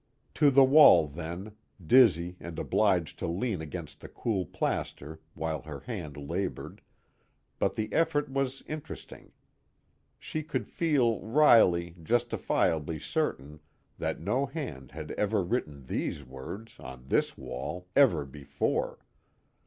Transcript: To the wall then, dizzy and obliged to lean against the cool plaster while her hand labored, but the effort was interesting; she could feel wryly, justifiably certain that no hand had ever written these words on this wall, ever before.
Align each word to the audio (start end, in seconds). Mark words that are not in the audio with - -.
To 0.33 0.49
the 0.49 0.63
wall 0.63 1.07
then, 1.07 1.51
dizzy 1.85 2.35
and 2.39 2.57
obliged 2.57 3.19
to 3.19 3.27
lean 3.27 3.61
against 3.61 3.99
the 3.99 4.07
cool 4.09 4.47
plaster 4.47 5.19
while 5.35 5.61
her 5.61 5.81
hand 5.81 6.17
labored, 6.17 6.81
but 7.59 7.75
the 7.75 7.93
effort 7.93 8.27
was 8.27 8.63
interesting; 8.65 9.31
she 10.17 10.41
could 10.41 10.67
feel 10.67 11.19
wryly, 11.19 11.97
justifiably 12.01 12.97
certain 12.97 13.59
that 13.99 14.19
no 14.19 14.47
hand 14.47 14.89
had 14.91 15.11
ever 15.11 15.43
written 15.43 15.85
these 15.85 16.23
words 16.25 16.79
on 16.79 17.05
this 17.09 17.37
wall, 17.37 17.87
ever 17.95 18.25
before. 18.25 19.05